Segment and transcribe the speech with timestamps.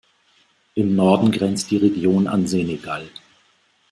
[0.73, 3.07] Im Norden grenzt die Region an Senegal.